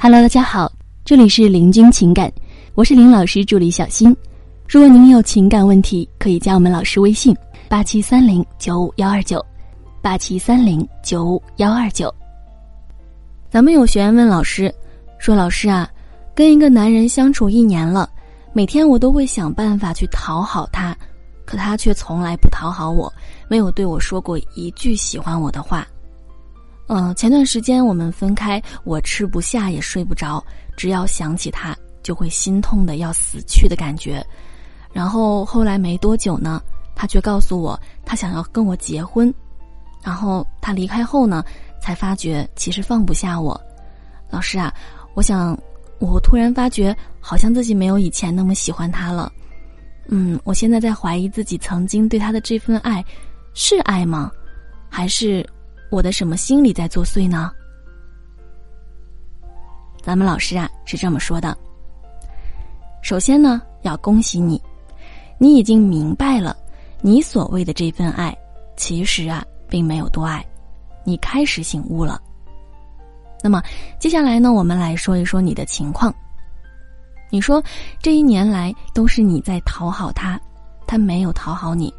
[0.00, 0.70] Hello，大家好，
[1.04, 2.32] 这里是林君情感，
[2.76, 4.16] 我是林老师助理小新。
[4.68, 7.36] 如果您有情感问题，可以加我们老师微信：
[7.68, 9.44] 八七三零九五幺二九，
[10.00, 12.14] 八七三零九五幺二九。
[13.50, 14.72] 咱们有学员问老师，
[15.18, 15.90] 说老师啊，
[16.32, 18.08] 跟一个男人相处一年了，
[18.52, 20.96] 每天我都会想办法去讨好他，
[21.44, 23.12] 可他却从来不讨好我，
[23.48, 25.84] 没有对我说过一句喜欢我的话。
[26.88, 30.42] 嗯，前段时间我们分开，我吃不下也睡不着，
[30.74, 34.24] 只要想起他，就会心痛的要死去的感觉。
[34.90, 36.62] 然后后来没多久呢，
[36.94, 39.32] 他却告诉我他想要跟我结婚。
[40.02, 41.44] 然后他离开后呢，
[41.78, 43.60] 才发觉其实放不下我。
[44.30, 44.72] 老师啊，
[45.12, 45.58] 我想，
[45.98, 49.30] 我突然发觉好像自己没有以前那么喜欢他了。
[50.06, 53.04] 嗯，我现在在怀疑自己曾经对他的这份爱，
[53.52, 54.30] 是爱吗？
[54.88, 55.46] 还是？
[55.90, 57.50] 我的什么心理在作祟呢？
[60.02, 61.56] 咱们老师啊是这么说的。
[63.02, 64.62] 首先呢，要恭喜你，
[65.38, 66.56] 你已经明白了，
[67.00, 68.36] 你所谓的这份爱，
[68.76, 70.44] 其实啊并没有多爱，
[71.04, 72.20] 你开始醒悟了。
[73.42, 73.62] 那么
[73.98, 76.14] 接下来呢，我们来说一说你的情况。
[77.30, 77.62] 你说
[78.02, 80.40] 这一年来都是你在讨好他，
[80.86, 81.92] 他没有讨好你，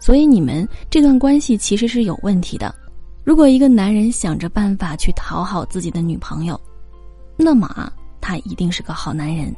[0.00, 2.74] 所以你们这段关系其实是有问题的。
[3.28, 6.58] 如果一个男人想着办法去讨好自己的女朋友，
[7.36, 9.54] 那么啊，他一定是个好男人。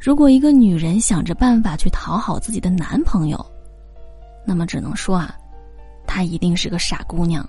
[0.00, 3.44] 如果一个女人想着办法去讨好自己的男朋友，
[4.46, 5.36] 那么只能说啊，
[6.06, 7.46] 她一定是个傻姑娘。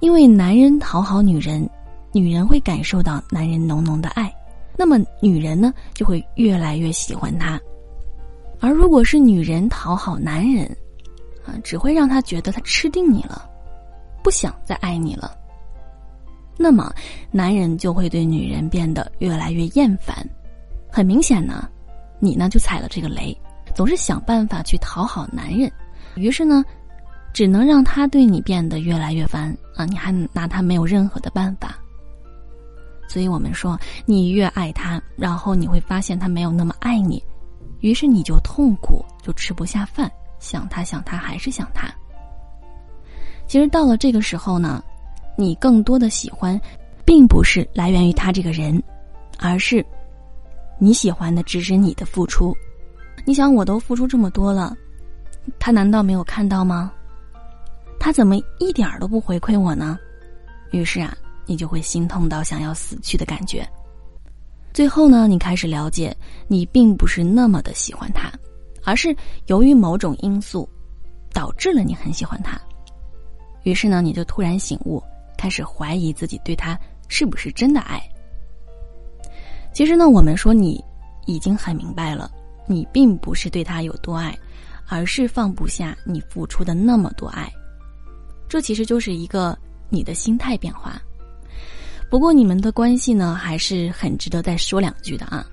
[0.00, 1.66] 因为男人讨好女人，
[2.12, 4.30] 女人会感受到男人浓浓的爱，
[4.76, 7.58] 那么女人呢就会越来越喜欢他。
[8.60, 10.76] 而如果是女人讨好男人，
[11.62, 13.48] 只会让他觉得他吃定你了，
[14.22, 15.36] 不想再爱你了。
[16.56, 16.92] 那么，
[17.30, 20.16] 男人就会对女人变得越来越厌烦。
[20.90, 21.68] 很明显呢，
[22.18, 23.38] 你呢就踩了这个雷，
[23.74, 25.70] 总是想办法去讨好男人，
[26.16, 26.64] 于是呢，
[27.32, 29.84] 只能让他对你变得越来越烦啊！
[29.84, 31.78] 你还拿他没有任何的办法。
[33.08, 37.22] 所以我们说，你越爱他，然后你会发现他没有那么爱你，
[37.80, 40.10] 于是你就痛苦，就吃不下饭。
[40.38, 41.88] 想他想他还是想他。
[43.46, 44.82] 其实到了这个时候呢，
[45.36, 46.60] 你更多的喜欢，
[47.04, 48.82] 并不是来源于他这个人，
[49.38, 49.84] 而是
[50.78, 52.54] 你喜欢的只是你的付出。
[53.24, 54.76] 你想，我都付出这么多了，
[55.58, 56.92] 他难道没有看到吗？
[57.98, 59.98] 他怎么一点儿都不回馈我呢？
[60.70, 61.16] 于是啊，
[61.46, 63.66] 你就会心痛到想要死去的感觉。
[64.72, 66.16] 最后呢，你开始了解，
[66.46, 68.30] 你并不是那么的喜欢他。
[68.88, 69.14] 而是
[69.48, 70.66] 由于某种因素，
[71.30, 72.58] 导致了你很喜欢他，
[73.62, 75.02] 于是呢，你就突然醒悟，
[75.36, 78.02] 开始怀疑自己对他是不是真的爱。
[79.74, 80.82] 其实呢，我们说你
[81.26, 82.30] 已经很明白了，
[82.66, 84.34] 你并不是对他有多爱，
[84.86, 87.46] 而是放不下你付出的那么多爱。
[88.48, 89.54] 这其实就是一个
[89.90, 90.98] 你的心态变化。
[92.10, 95.46] 不过你们的关系呢，还是很值得再说两句的啊。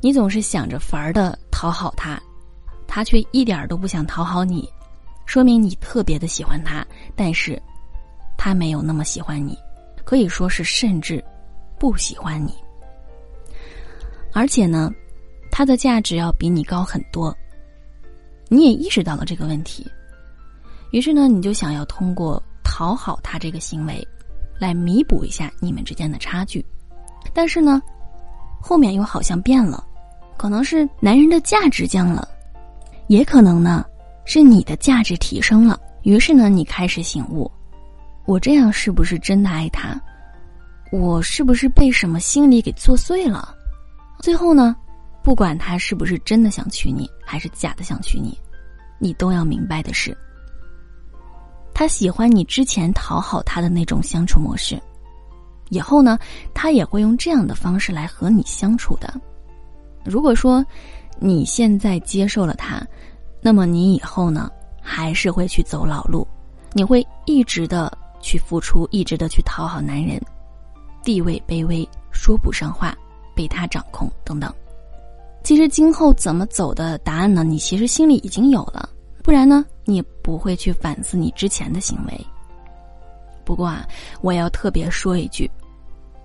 [0.00, 2.20] 你总是想着法儿的讨好他。
[2.88, 4.68] 他却一点都不想讨好你，
[5.26, 6.84] 说明你特别的喜欢他，
[7.14, 7.62] 但是，
[8.36, 9.56] 他没有那么喜欢你，
[10.04, 11.22] 可以说是甚至
[11.78, 12.54] 不喜欢你。
[14.32, 14.90] 而且呢，
[15.50, 17.36] 他的价值要比你高很多。
[18.48, 19.86] 你也意识到了这个问题，
[20.90, 24.06] 于是呢，你就想要通过讨好他这个行为，
[24.58, 26.64] 来弥补一下你们之间的差距。
[27.34, 27.82] 但是呢，
[28.62, 29.84] 后面又好像变了，
[30.38, 32.26] 可能是男人的价值降了。
[33.08, 33.84] 也可能呢，
[34.24, 37.50] 是你的价值提升了，于是呢，你开始醒悟，
[38.26, 40.00] 我这样是不是真的爱他？
[40.92, 43.54] 我是不是被什么心理给作祟了？
[44.20, 44.76] 最后呢，
[45.22, 48.38] 不管他是不是真的想娶你，还是假的想娶你，
[48.98, 50.16] 你都要明白的是，
[51.72, 54.78] 他喜欢你之前讨好他的那种相处模式，
[55.70, 56.18] 以后呢，
[56.52, 59.18] 他也会用这样的方式来和你相处的。
[60.04, 60.64] 如果说，
[61.20, 62.80] 你现在接受了他，
[63.40, 64.50] 那么你以后呢，
[64.80, 66.26] 还是会去走老路，
[66.72, 70.20] 你会一直的去付出，一直的去讨好男人，
[71.02, 72.96] 地位卑微，说不上话，
[73.34, 74.52] 被他掌控等等。
[75.44, 77.42] 其实今后怎么走的答案呢？
[77.42, 78.88] 你其实心里已经有了，
[79.22, 82.26] 不然呢，你不会去反思你之前的行为。
[83.44, 83.86] 不过啊，
[84.20, 85.50] 我要特别说一句，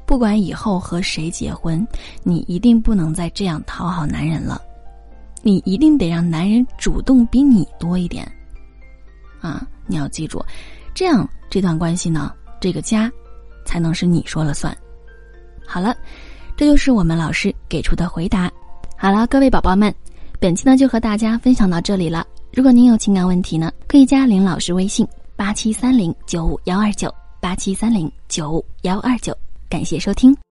[0.05, 1.87] 不管以后和谁结婚，
[2.23, 4.61] 你一定不能再这样讨好男人了。
[5.43, 8.25] 你一定得让男人主动比你多一点，
[9.41, 9.67] 啊！
[9.85, 10.43] 你要记住，
[10.95, 13.11] 这样这段关系呢，这个家
[13.65, 14.75] 才能是你说了算。
[15.67, 15.93] 好了，
[16.55, 18.49] 这就是我们老师给出的回答。
[18.97, 19.93] 好了，各位宝宝们，
[20.39, 22.25] 本期呢就和大家分享到这里了。
[22.53, 25.05] 如果您有情感问题呢，可以加林老师微信
[25.35, 29.37] 八七三零九五幺二九八七三零九五幺二九。
[29.67, 30.43] 感谢收听。